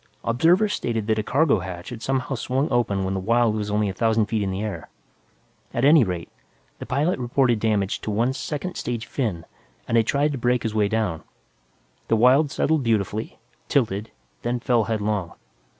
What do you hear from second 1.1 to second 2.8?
a cargo hatch had somehow swung